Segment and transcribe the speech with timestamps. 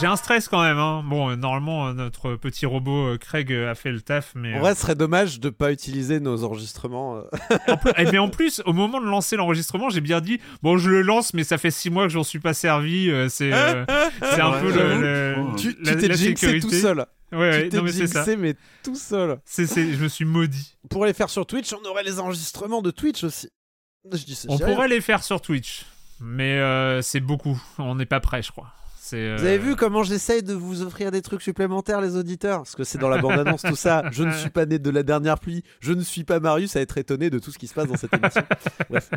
[0.00, 0.78] J'ai un stress quand même.
[0.78, 1.02] Hein.
[1.06, 4.52] Bon, normalement, notre petit robot euh, Craig euh, a fait le taf, mais...
[4.54, 7.16] En euh, vrai, ce serait dommage de pas utiliser nos enregistrements.
[7.18, 7.76] euh.
[7.96, 11.02] Eh, mais en plus, au moment de lancer l'enregistrement, j'ai bien dit bon, je le
[11.02, 13.06] lance, mais ça fait six mois que j'en suis pas servi.
[13.28, 13.84] c'est euh,
[14.20, 17.06] c'est un Ouais, peu le, le- tu t'es jinxé tout seul.
[17.32, 18.24] Ouais, ouais, tu t'es non mais c'est ça.
[18.36, 19.38] mais tout seul.
[19.44, 20.76] C'est, c'est- je me suis maudit.
[20.90, 23.48] Pour les faire sur Twitch, on aurait les enregistrements de Twitch aussi.
[24.12, 25.86] Je dis, On pourrait les faire sur Twitch,
[26.20, 27.60] mais euh, c'est beaucoup.
[27.78, 28.68] On n'est pas prêt, je crois.
[29.12, 32.58] Euh, Vous avez vu comment j'essaye de vous offrir des trucs supplémentaires, les auditeurs?
[32.58, 34.04] Parce que c'est dans la bande-annonce, tout ça.
[34.12, 35.62] Je ne suis pas né de la dernière pluie.
[35.80, 37.96] Je ne suis pas Marius à être étonné de tout ce qui se passe dans
[37.96, 38.42] cette émission.
[38.90, 39.10] Bref.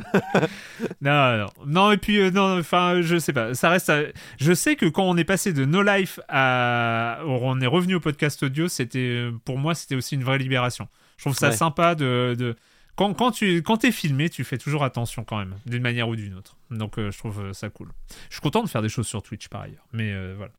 [1.01, 3.53] Non, non, non, et puis euh, non, enfin, je sais pas.
[3.53, 3.89] Ça reste.
[3.89, 4.03] à-
[4.39, 7.99] Je sais que quand on est passé de No Life à, on est revenu au
[7.99, 10.87] podcast audio, c'était euh, pour moi, c'était aussi une vraie libération.
[11.17, 11.55] Je trouve ça Ouais.
[11.55, 12.55] sympa de, de...
[12.97, 16.15] quand quand tu quand t'es filmé, tu fais toujours attention quand même, d'une manière ou
[16.17, 16.57] d'une autre.
[16.71, 17.89] Donc euh, je trouve euh, ça cool.
[18.29, 20.51] Je suis content de faire des choses sur Twitch par ailleurs, mais euh, voilà.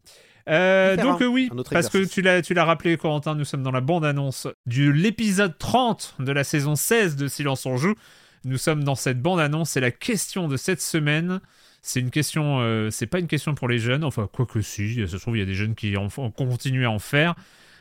[0.49, 3.71] Euh, donc euh, oui, parce que tu l'as tu l'as rappelé Corentin, nous sommes dans
[3.71, 7.95] la bande annonce de l'épisode 30 de la saison 16 de Silence on joue.
[8.45, 11.41] Nous sommes dans cette bande annonce et la question de cette semaine,
[11.83, 14.95] c'est une question, euh, c'est pas une question pour les jeunes, enfin quoi que si,
[15.07, 17.35] ça se trouve il y a des jeunes qui en font- continuent à en faire.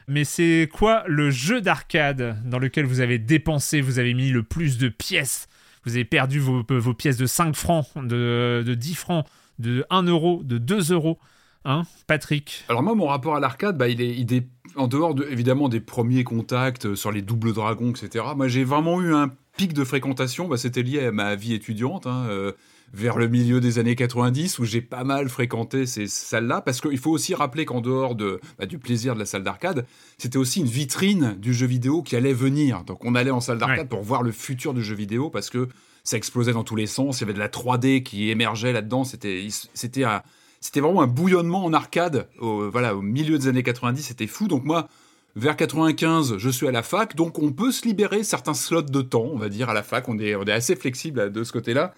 [0.08, 4.42] Mais c'est quoi le jeu d'arcade dans lequel vous avez dépensé, vous avez mis le
[4.42, 5.48] plus de pièces?
[5.84, 9.26] Vous avez perdu vos, vos pièces de 5 francs, de, de 10 francs,
[9.60, 11.20] de 1 euro, de 2 euros.
[11.66, 12.64] Hein, Patrick?
[12.70, 14.48] Alors moi, mon rapport à l'arcade, bah, il est,
[14.78, 18.24] en dehors de, évidemment des premiers contacts euh, sur les doubles dragons, etc.
[18.38, 20.48] Moi, j'ai vraiment eu un pic de fréquentation.
[20.48, 22.54] Bah, C'était lié à ma vie étudiante, hein, euh,
[22.94, 26.98] vers le milieu des années 90, où j'ai pas mal fréquenté ces salles-là, parce qu'il
[26.98, 29.86] faut aussi rappeler qu'en dehors de, bah, du plaisir de la salle d'arcade,
[30.18, 32.84] c'était aussi une vitrine du jeu vidéo qui allait venir.
[32.86, 33.86] Donc on allait en salle d'arcade Ouais.
[33.86, 35.68] pour voir le futur du jeu vidéo, parce que
[36.04, 37.20] ça explosait dans tous les sens.
[37.20, 39.04] Il y avait de la 3D qui émergeait là-dedans.
[39.04, 44.28] C'était, c'était vraiment un bouillonnement en arcade au, voilà, au milieu des années 90, c'était
[44.28, 44.48] fou.
[44.48, 44.88] Donc moi,
[45.36, 49.02] vers 95, je suis à la fac, donc on peut se libérer certains slots de
[49.02, 50.08] temps, on va dire, à la fac.
[50.10, 51.94] On est, on est assez flexible de ce côté-là.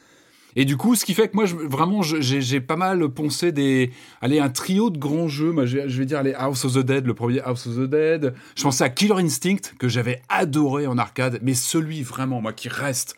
[0.56, 3.92] Et du coup, ce qui fait que moi, je- vraiment, j'ai pas mal poncé des,
[4.22, 5.52] allez, un trio de grands jeux.
[5.52, 7.76] Moi, je, vais- je vais dire les House of the Dead, le premier House of
[7.76, 8.34] the Dead.
[8.58, 12.68] Je pensais à Killer Instinct que j'avais adoré en arcade, mais celui vraiment, moi, qui
[12.70, 13.16] reste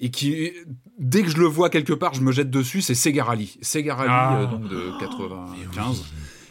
[0.00, 0.52] et qui,
[0.98, 3.58] dès que je le vois quelque part, je me jette dessus, c'est Sega Rally.
[3.62, 4.40] Sega Rally, Ah.
[4.40, 6.04] euh, donc de 95,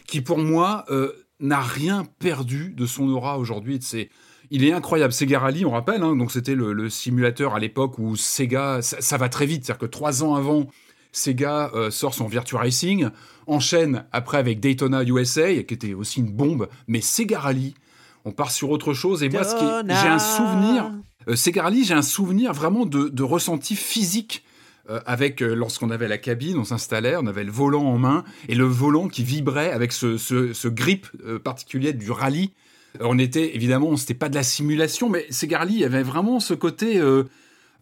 [0.06, 3.78] qui pour moi euh, n'a rien perdu de son aura aujourd'hui.
[3.82, 4.08] C'est,
[4.50, 5.12] il est incroyable.
[5.12, 8.96] Sega Rally, on rappelle, hein, donc c'était le, le simulateur à l'époque où Sega, ça,
[9.00, 10.66] ça va très vite, c'est-à-dire que trois ans avant,
[11.12, 13.08] Sega euh, sort son Virtua Racing,
[13.46, 17.74] enchaîne après avec Daytona USA, qui était aussi une bombe, mais Sega Rally,
[18.24, 19.22] on part sur autre chose.
[19.22, 20.90] Et moi, ce qui est- j'ai un souvenir,
[21.28, 24.42] euh, Sega Rally, j'ai un souvenir vraiment de, de ressenti physique.
[24.88, 28.22] euh, avec euh, lorsqu'on avait la cabine, on s'installait, on avait le volant en main
[28.48, 32.52] et le volant qui vibrait avec ce, ce, ce grip euh, particulier du rallye.
[33.00, 36.98] On était évidemment, c'était pas de la simulation, mais Sega Rally avait vraiment ce côté
[36.98, 37.24] euh,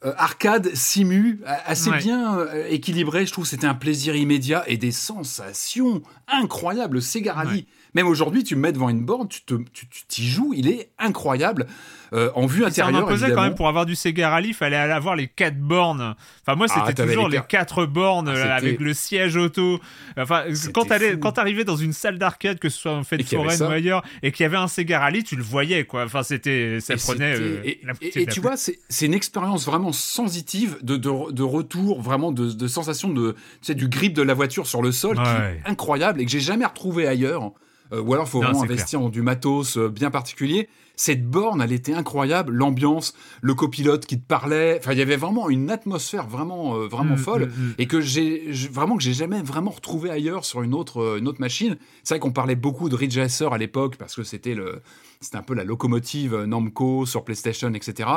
[0.05, 1.99] euh, arcade simu assez Ouais.
[1.99, 3.27] bien euh, équilibré.
[3.27, 7.01] Je trouve que c'était un plaisir immédiat et des sensations incroyables.
[7.01, 10.53] Sega Rally, Même aujourd'hui, tu me mets devant une borne, tu te, tu, t'y joues,
[10.55, 11.67] il est incroyable.
[12.15, 13.19] Euh, en vue intérieure.
[13.19, 16.15] Ça quand même pour avoir du Sega Rally, il fallait aller avoir les quatre bornes.
[16.47, 19.81] Enfin, moi, c'était ah, toujours les, quatre bornes ah, avec le siège auto.
[20.17, 23.61] Enfin, quand t'allais, quand t'arrivais dans une salle d'arcade, que ce soit en fait foraine
[23.63, 26.05] ou ailleurs, et qu'il y avait un Sega Rally, tu le voyais, quoi.
[26.05, 27.35] Enfin, c'était, ça prenait.
[27.37, 27.63] Euh,
[28.01, 33.09] et, tu vois, c'est une expérience vraiment sensitive de, de, retour, vraiment de, de sensation
[33.09, 36.25] de, tu sais, du grip de la voiture sur le sol, qui est incroyable et
[36.25, 37.53] que j'ai jamais retrouvé ailleurs.
[37.93, 40.69] Ou alors, il faut vraiment investir dans du matos bien particulier.
[40.97, 44.79] Cette borne, elle était incroyable, l'ambiance, le copilote qui te parlait.
[44.79, 47.75] Enfin, il y avait vraiment une atmosphère vraiment, euh, vraiment mm, folle mm, mm.
[47.79, 51.27] et que j'ai vraiment que j'ai jamais vraiment retrouvé ailleurs sur une autre, euh, une
[51.27, 51.77] autre machine.
[52.05, 54.83] C'est vrai qu'on parlait beaucoup de Ridge Racer à l'époque parce que c'était le,
[55.21, 58.09] c'était un peu la locomotive euh, Namco sur PlayStation, etc.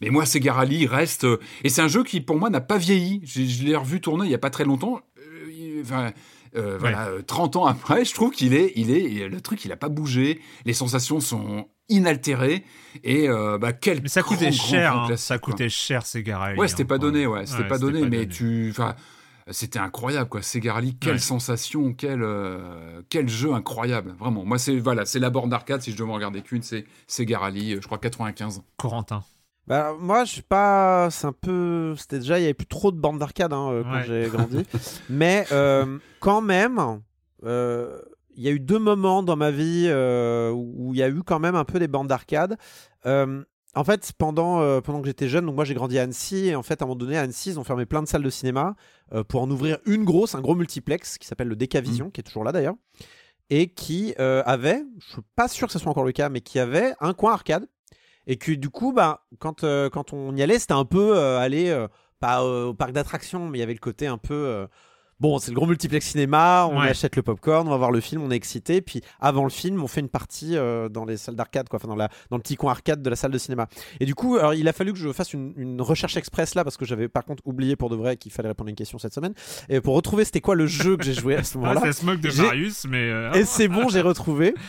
[0.00, 1.24] Mais moi, Sega Rally reste
[1.62, 3.20] et c'est un jeu qui pour moi n'a pas vieilli.
[3.24, 5.00] Je l'ai revu tourner il y a pas très longtemps.
[5.80, 6.12] Enfin,
[6.54, 9.88] voilà, 30 ans après, je trouve qu'il est, il est, le truc, il a pas
[9.88, 10.40] bougé.
[10.64, 12.64] Les sensations sont inaltéré
[13.02, 15.16] et euh, bah quel mais ça coûtait cher hein.
[15.16, 18.94] ça coûtait cher Sega ouais c'était pas donné ouais c'était pas donné mais tu enfin
[19.50, 20.40] c'était incroyable quoi.
[20.40, 24.44] Sega quelle sensation quel euh, quel jeu incroyable vraiment.
[24.44, 27.38] Moi c'est voilà c'est la borne d'arcade si je dois me regarder qu'une c'est Sega
[27.38, 29.22] Rally je crois 95 Corentin
[29.66, 31.08] bah, moi, je suis pas.
[31.10, 31.94] C'est un peu.
[31.96, 34.64] C'était déjà, il y avait plus trop de bornes d'arcade hein, euh, quand j'ai grandi.
[35.08, 35.46] Mais
[36.20, 37.00] quand même,
[38.36, 41.22] il y a eu deux moments dans ma vie euh, où il y a eu
[41.22, 42.56] quand même un peu des bandes d'arcade.
[43.06, 43.42] Euh,
[43.74, 46.54] en fait, pendant, euh, pendant que j'étais jeune, donc moi j'ai grandi à Annecy, et
[46.54, 48.30] en fait, à un moment donné, à Annecy, ils ont fermé plein de salles de
[48.30, 48.76] cinéma
[49.28, 52.12] pour en ouvrir une grosse, un gros multiplex qui s'appelle le Decavision, mmh.
[52.12, 52.74] qui est toujours là d'ailleurs,
[53.50, 56.58] et qui avait, je suis pas sûr que ce soit encore le cas, mais qui
[56.58, 57.66] avait un coin arcade,
[58.26, 59.60] et que du coup, bah, quand,
[59.92, 61.86] quand on y allait, c'était un peu aller,
[62.20, 64.66] pas au parc d'attractions, mais il y avait le côté un peu
[65.20, 68.22] bon, c'est le gros multiplex cinéma, on achète le popcorn, on va voir le film,
[68.22, 68.80] on est excité.
[68.80, 71.88] Puis avant le film, on fait une partie euh, dans les salles d'arcade, quoi, enfin
[71.88, 73.68] dans, la, dans le petit coin arcade de la salle de cinéma.
[74.00, 76.76] Et du coup, alors, il a fallu que je fasse une, recherche express là, parce
[76.76, 79.14] que j'avais par contre oublié pour de vrai qu'il fallait répondre à une question cette
[79.14, 79.34] semaine.
[79.68, 81.80] Et pour retrouver c'était quoi le jeu que j'ai joué à ce moment-là.
[81.80, 83.10] ça se moque de Marius, mais.
[83.10, 84.54] Euh, et c'est bon, j'ai retrouvé.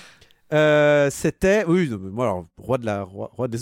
[0.54, 3.58] Euh, c'était oui moi alors roi de la roi, des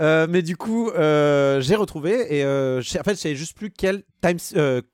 [0.00, 4.02] euh, mais du coup euh, j'ai retrouvé et en fait je savais juste plus quel
[4.20, 4.38] time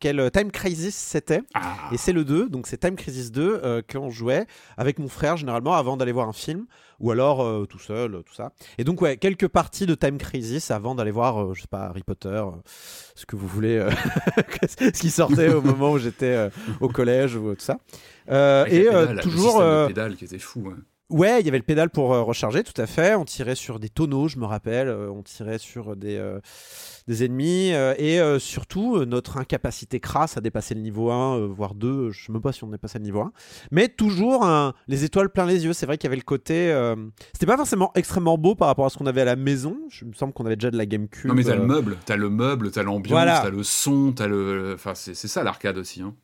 [0.00, 1.40] quel time crisis c'était.
[1.54, 1.88] Ah.
[1.92, 4.46] et c'est le 2 donc c'est time crisis 2 qu'on jouait
[4.76, 6.66] avec mon frère généralement avant d'aller voir un film.
[6.98, 8.52] Ou alors tout seul tout ça.
[8.76, 12.02] Et donc ouais quelques parties de time crisis avant d'aller voir je sais pas Harry
[12.02, 12.44] Potter
[13.14, 13.82] ce que vous voulez
[14.68, 16.50] ce qui sortait au moment où j'étais
[16.80, 17.78] au collège ou tout ça.
[18.28, 18.86] Et
[19.22, 20.76] toujours le pédale qui était fou hein.
[21.10, 23.16] Ouais, il y avait le pédale pour euh, recharger, tout à fait.
[23.16, 24.88] On tirait sur des tonneaux, je me rappelle.
[24.88, 26.38] Euh, on tirait sur des, euh,
[27.08, 27.72] des ennemis.
[27.98, 32.10] et surtout, notre incapacité crasse à dépasser le niveau 1, voire 2.
[32.10, 33.32] Je ne sais même pas si on dépassait le niveau 1.
[33.72, 34.48] Mais toujours
[34.86, 35.72] les étoiles plein les yeux.
[35.72, 36.72] C'est vrai qu'il y avait le côté.
[37.32, 39.76] C'était pas forcément extrêmement beau par rapport à ce qu'on avait à la maison.
[39.88, 41.26] Je me semble qu'on avait déjà de la GameCube.
[41.26, 44.74] Non, mais t'as le meuble, t'as le meuble, t'as l'ambiance, t'as le son, t'as le.
[44.74, 46.02] Enfin, c'est ça l'arcade aussi.
[46.02, 46.14] Hein.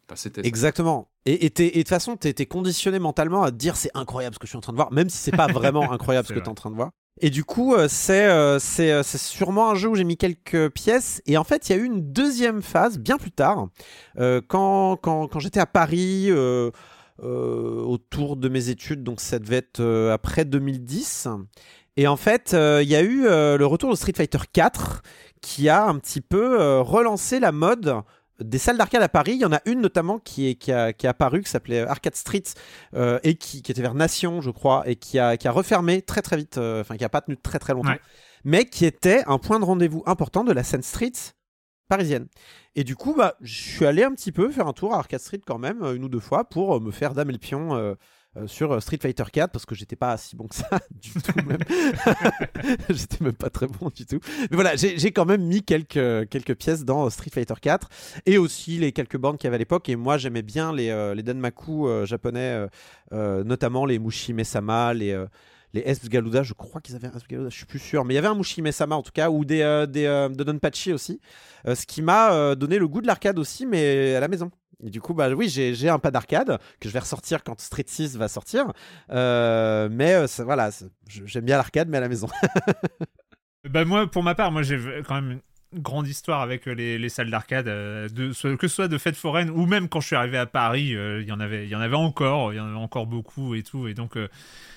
[0.44, 1.09] Exactement.
[1.26, 4.46] Et de toute façon, tu étais conditionné mentalement à te dire c'est incroyable ce que
[4.46, 6.44] je suis en train de voir, même si c'est pas vraiment incroyable ce que tu
[6.44, 6.90] es en train de voir.
[7.20, 11.23] Et du coup, euh, euh, euh, c'est sûrement un jeu où j'ai mis quelques pièces.
[11.26, 13.69] Et en fait, il y a eu une deuxième phase bien plus tard,
[14.17, 16.31] quand, quand, quand j'étais à Paris.
[17.19, 19.82] autour de mes études, donc ça devait être
[20.12, 21.29] après 2010.
[21.96, 25.02] Et en fait, il y a eu le retour de Street Fighter 4
[25.41, 28.03] qui a un petit peu relancé la mode
[28.40, 29.32] des salles d'arcade à Paris.
[29.32, 32.14] Il y en a une notamment qui est, qui, a, qui apparu, qui s'appelait Arcade
[32.14, 32.43] Street,
[32.94, 36.22] euh, et qui, était vers Nation, je crois, et qui a, qui a refermé très
[36.22, 37.96] très vite, euh, enfin qui a pas tenu très très longtemps,
[38.44, 41.12] mais qui était un point de rendez-vous important de la scène street
[41.88, 42.26] parisienne.
[42.74, 45.20] Et du coup, bah, je suis allé un petit peu faire un tour à Arcade
[45.20, 47.94] Street quand même, une ou deux fois, pour me faire dame le pion euh,
[48.46, 51.46] sur euh, Street Fighter 4 parce que j'étais pas si bon que ça du tout
[51.46, 51.58] même.
[52.90, 54.20] j'étais même pas très bon du tout.
[54.50, 57.88] Mais voilà, j'ai quand même mis quelques, quelques pièces dans Street Fighter 4
[58.26, 59.88] et aussi les quelques bandes qu'il y avait à l'époque.
[59.88, 62.66] Et moi, j'aimais bien les, euh, les Danmaku japonais,
[63.12, 65.24] notamment les Mushi-Mesama, les
[65.74, 68.14] les S Galuda, je crois qu'ils avaient un S Galuda, je suis plus sûr, mais
[68.14, 71.20] il y avait un Mushi-Mesama en tout cas, ou des, des Donpachi aussi,
[71.66, 74.50] ce qui m'a donné le goût de l'arcade aussi, mais à la maison.
[74.85, 77.85] Et du coup, bah oui, j'ai un pas d'arcade que je vais ressortir quand Street
[77.87, 78.73] 6 va sortir.
[79.11, 80.71] Euh, mais euh, voilà,
[81.06, 82.29] j'aime bien l'arcade, mais à la maison.
[83.71, 85.41] bah moi, pour ma part, moi j'ai quand même
[85.75, 89.67] grande histoire avec les, les salles d'arcade, euh, que ce soit de fêtes foraines ou
[89.67, 91.96] même quand je suis arrivé à Paris, il y en avait, il y en avait
[91.96, 93.89] encore, il y en avait encore beaucoup et tout.
[93.89, 94.17] Et donc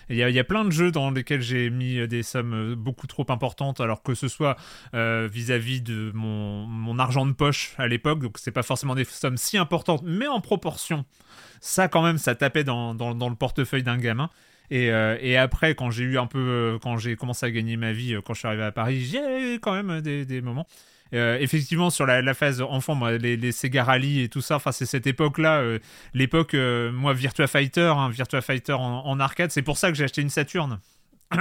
[0.10, 3.26] il y, a, plein de jeux dans lesquels j'ai mis des sommes euh, beaucoup trop
[3.30, 4.58] importantes, alors que ce soit
[4.96, 9.38] euh, vis-à-vis de mon, argent de poche à l'époque, donc c'est pas forcément des sommes
[9.38, 11.06] si importantes, mais en proportion,
[11.62, 14.32] ça quand même, ça tapait dans, le portefeuille d'un gamin.
[14.72, 17.76] Et, euh, et après, quand j'ai eu un peu, euh, quand j'ai commencé à gagner
[17.78, 20.42] ma vie, euh, quand je suis arrivé à Paris, j'ai eu quand même des, des
[20.42, 20.68] moments.
[21.14, 24.58] Euh, effectivement, sur la, la phase enfant, moi, les, les Sega Rally et tout ça,
[24.58, 25.80] enfin, c'est cette époque-là, euh,
[26.14, 29.98] l'époque, euh, moi, Virtua Fighter, hein, Virtua Fighter en, en arcade, c'est pour ça que
[29.98, 30.80] j'ai acheté une Saturn.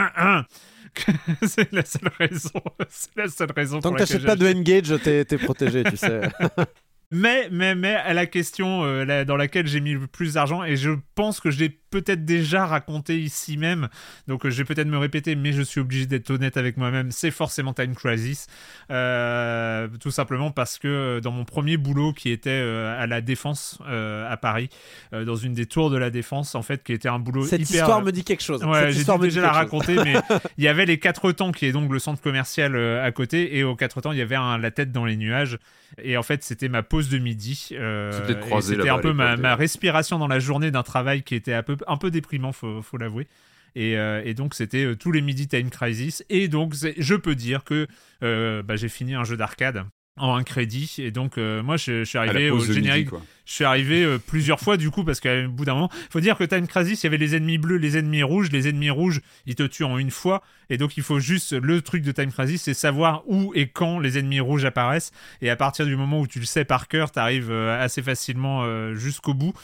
[1.42, 2.60] c'est la seule raison.
[2.88, 3.80] C'est la seule raison.
[3.80, 6.22] Tant pour que t'achètes pas de N-Gage, t'es t'es protégé, tu sais.
[7.10, 8.82] Mais, mais, mais à la question
[9.24, 12.66] dans laquelle j'ai mis le plus d'argent, et je pense que je l'ai peut-être déjà
[12.66, 13.88] raconté ici même,
[14.26, 17.10] donc euh, je vais peut-être me répéter, mais je suis obligé d'être honnête avec moi-même,
[17.10, 18.46] c'est forcément Time Crisis.
[18.90, 23.20] Euh, tout simplement parce que euh, dans mon premier boulot qui était euh, à la
[23.20, 24.68] Défense euh, à Paris,
[25.12, 27.60] euh, dans une des tours de la Défense, en fait, qui était un boulot Cette
[27.62, 27.82] hyper...
[27.82, 28.64] histoire me dit quelque chose.
[28.64, 29.56] Ouais, Cette j'ai déjà dit la quelque chose.
[29.56, 30.14] raconter, mais
[30.58, 33.56] il y avait les quatre temps qui est donc le centre commercial euh, à côté,
[33.56, 35.58] et aux quatre temps il y avait un, la tête dans les nuages,
[36.02, 37.70] et en fait c'était ma pause de midi.
[37.72, 38.12] euh,
[38.60, 41.62] C'était un à peu ma, ma respiration dans la journée d'un travail qui était un
[41.62, 43.26] peu, un peu déprimant, faut, faut l'avouer.
[43.74, 47.34] Et, euh, et donc c'était euh, tous les midis Time Crisis, et donc je peux
[47.34, 47.86] dire que
[48.22, 49.84] euh, bah, j'ai fini un jeu d'arcade
[50.16, 53.10] en un crédit, et donc moi je, je suis arrivé au midi, générique.
[53.48, 56.36] Je suis arrivé euh, plusieurs fois du coup parce qu'à bout d'un moment, faut dire
[56.36, 59.22] que Time Crisis, il y avait les ennemis bleus, les ennemis rouges, les ennemis rouges,
[59.46, 60.42] ils te tuent en une fois.
[60.70, 64.00] Et donc il faut juste le truc de Time Crisis, c'est savoir où et quand
[64.00, 65.12] les ennemis rouges apparaissent.
[65.40, 68.64] Et à partir du moment où tu le sais par cœur, t'arrives euh, assez facilement
[68.64, 69.54] euh, jusqu'au bout.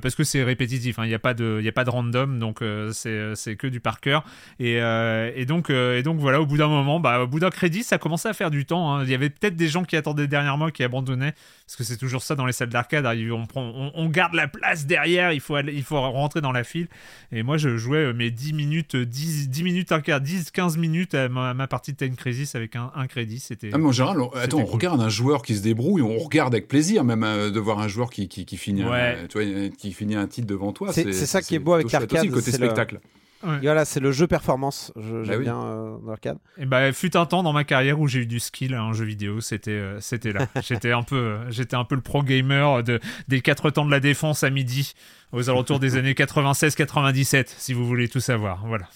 [0.00, 1.04] Parce que c'est répétitif, hein.
[1.04, 2.38] il n'y a pas de il a pas de random.
[2.38, 2.60] Donc
[2.92, 4.24] c'est que du par cœur.
[4.58, 7.82] Et, et donc et donc voilà, au bout d'un moment, bah au bout d'un crédit,
[7.82, 9.04] ça commençait à faire du temps, hein.
[9.04, 11.34] il y avait peut-être des gens qui attendaient derrière moi qui abandonnaient.
[11.66, 13.06] Parce que c'est toujours ça dans les salles d'arcade.
[13.06, 16.40] hein, On, prend, on, on garde la place derrière, il faut, aller, il faut rentrer
[16.40, 16.88] dans la file.
[17.32, 20.76] Et moi, je jouais euh, mes 10 minutes, 10, 10 minutes, un quart, 10, 15
[20.78, 23.38] minutes à ma, à ma partie de Time Crisis avec un, un crédit.
[23.40, 23.70] C'était.
[23.72, 24.72] Ah, mais en général, on, attends, on cool.
[24.74, 27.88] regarde un joueur qui se débrouille, on regarde avec plaisir même euh, de voir un
[27.88, 29.18] joueur qui, qui, qui finit, Ouais.
[29.24, 30.92] un, tu vois, qui finit un titre devant toi.
[30.92, 33.00] C'est- ça qui est beau avec l'arcade, aussi, le côté le- spectacle.
[33.44, 33.56] Ouais.
[33.58, 34.92] Et voilà, c'est le jeu performance.
[34.96, 35.44] Je- J'aime Bah oui.
[35.44, 36.38] bien euh, dans l'arcade.
[36.58, 39.04] Et bah, fut un temps dans ma carrière où j'ai eu du skill en jeu
[39.04, 39.40] vidéo.
[39.40, 40.46] C'était, euh, c'était là.
[40.62, 43.90] j'étais un peu, euh, j'étais un peu le pro gamer de, des quatre temps de
[43.90, 44.94] la défense à midi,
[45.32, 48.64] aux alentours des années 96-97, si vous voulez tout savoir.
[48.66, 48.86] Voilà.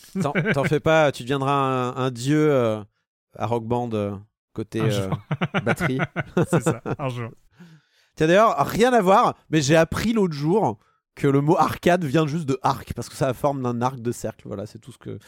[0.55, 2.83] T'en fais pas, tu deviendras un, un dieu euh,
[3.37, 4.12] à Rock Band euh,
[4.52, 5.09] côté euh,
[5.64, 5.99] batterie.
[6.50, 6.81] C'est ça.
[6.99, 7.31] Un jour.
[8.17, 10.78] Tiens d'ailleurs, rien à voir, mais j'ai appris l'autre jour
[11.18, 13.82] que le mot arcade vient juste de arc parce que ça a la forme d'un
[13.82, 14.46] arc de cercle.
[14.46, 15.18] Voilà, c'est tout ce que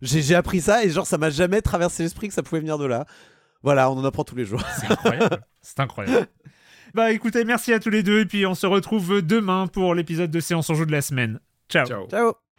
[0.00, 2.86] j'ai appris ça et genre ça m'a jamais traversé l'esprit que ça pouvait venir de
[2.86, 3.04] là.
[3.62, 4.62] Voilà, on en apprend tous les jours.
[4.80, 5.42] C'est incroyable.
[5.60, 6.26] C'est incroyable.
[6.92, 10.32] Bah écoutez, merci à tous les deux et puis on se retrouve demain pour l'épisode
[10.32, 11.38] de séance en jeu de la semaine.
[11.68, 11.86] Ciao.
[11.86, 12.08] Ciao.
[12.08, 12.49] Ciao.